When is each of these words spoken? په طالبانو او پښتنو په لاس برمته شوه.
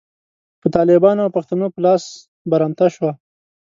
په 0.61 0.67
طالبانو 0.75 1.19
او 1.25 1.33
پښتنو 1.37 1.65
په 1.73 1.79
لاس 1.85 2.03
برمته 2.51 2.85
شوه. 2.95 3.11